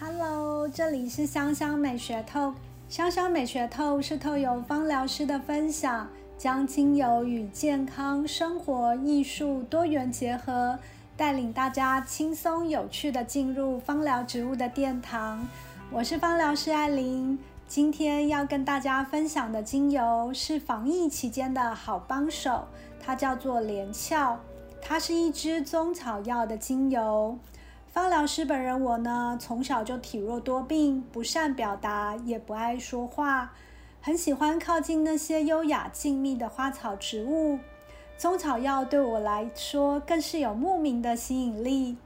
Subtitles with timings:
[0.00, 2.54] Hello，这里是香香美学透。
[2.88, 10.78] 香香美学透是透由芳疗师的分享，将精油与健康、生活、艺术多元结合，
[11.16, 15.44] 带领大家轻松有趣的进入芳疗植物的殿堂。
[15.90, 17.36] 我是芳疗师艾琳，
[17.66, 22.68] 今天要跟大家分享的精油是防疫期间的好帮手，
[23.04, 24.38] 它叫做连翘，
[24.80, 27.36] 它是一支中草药的精油。
[27.90, 33.52] 芳疗师本人我呢，从小就体弱多病，不善表达，也不爱说话，
[34.00, 37.58] 很喜欢靠近那些优雅静谧的花草植物。
[38.18, 41.96] 中草药对我来说更是有莫名的吸引力。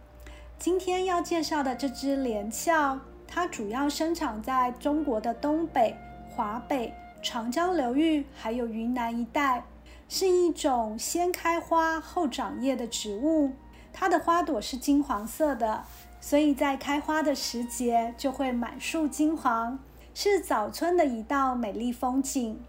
[0.59, 5.97] 今天要介绍的这支连翘，它主要生长在中国的东北、
[6.31, 9.65] 华北、长江流域，还有云南一带，
[10.09, 13.51] 是一种先开花后长叶的植物。
[13.93, 15.85] 它的花朵是金黄色的，
[16.21, 19.79] 所以在开花的时节就会满树金黄，
[20.15, 22.61] 是早春的一道美丽风景。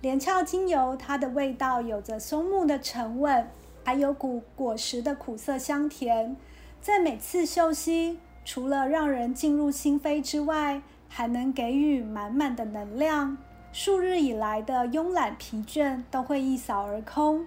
[0.00, 3.46] 连翘精油，它的味道有着松木的沉稳，
[3.84, 6.34] 还有股果实的苦涩香甜，
[6.80, 13.36] 在每次嗅吸，除了让人进入心扉之外，还能给予满满的能量，
[13.72, 17.46] 数日以来的慵懒疲倦都会一扫而空。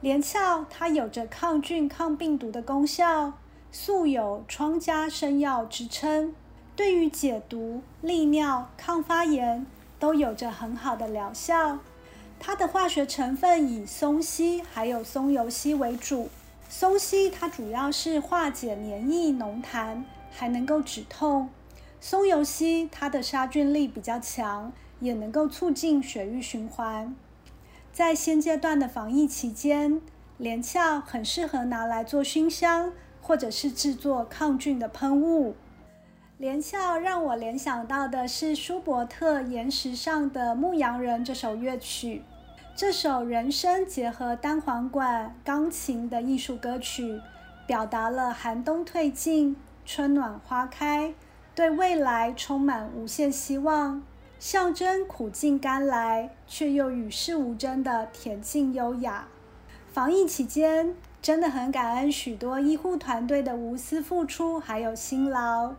[0.00, 3.32] 连翘它有着抗菌、抗病毒的功效，
[3.72, 6.34] 素有“疮家生药”之称，
[6.76, 9.66] 对于解毒、利尿、抗发炎
[9.98, 11.78] 都有着很好的疗效。
[12.38, 16.28] 它的化学成分以松烯还有松油烯为主。
[16.68, 21.48] 松烯它主要是化解黏液浓痰，还能够止痛；
[22.00, 27.16] 松油烯它的杀菌力比较强，也能够促进血液循环。
[27.96, 30.02] 在现阶段的防疫期间，
[30.36, 35.56] 连翘很适合拿来做熏香，或者是制作抗菌的喷雾。
[36.36, 42.22] 连翘让我联想到的是舒伯特《岩石上的牧羊人》这首乐曲。
[42.74, 47.18] 这首人声结合单簧管、钢琴的艺术歌曲，
[47.66, 51.14] 表达了寒冬退尽、春暖花开，
[51.54, 54.02] 对未来充满无限希望。
[54.38, 59.28] 象征苦尽甘来，却又与世无争的恬静优雅。
[59.90, 65.74] 防疫期间，真的很感恩许多医护团队的无私付出，还有辛劳。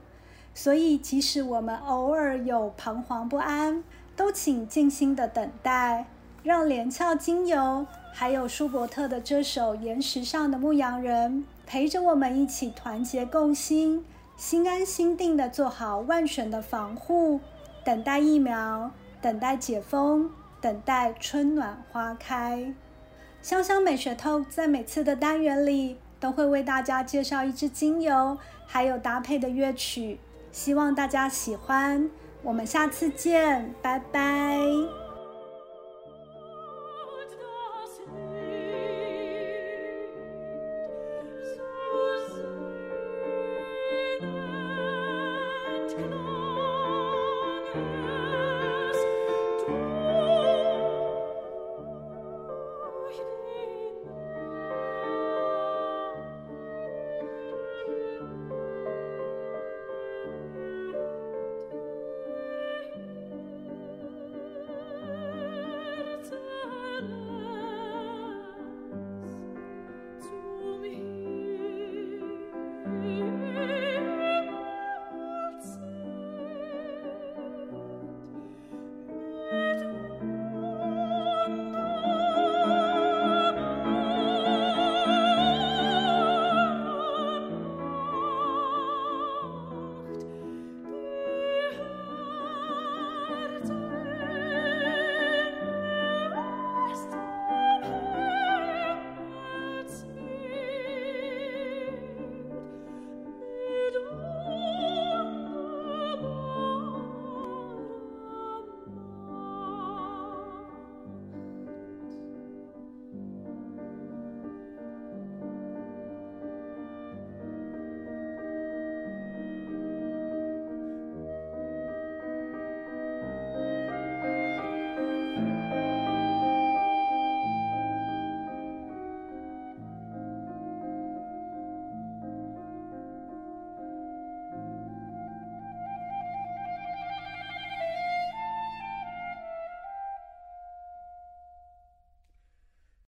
[0.55, 3.83] 所以，即使我们偶尔有彷徨不安，
[4.15, 6.07] 都请静心的等待，
[6.41, 11.31] 让连翘精油，还有舒伯特的这首《岩石上的牧羊人》，
[11.67, 14.03] 陪着我们一起团结共心，
[14.35, 17.39] 心安心定的做好万全的防护。
[17.87, 22.73] 等待疫苗，等待解封，等待春暖花开。
[23.41, 30.19] 香香美学透在每次的单元里都会为大家介绍一支精油，还有搭配的乐曲，
[30.51, 32.09] 希望大家喜欢。
[32.43, 35.06] 我们下次见，拜拜。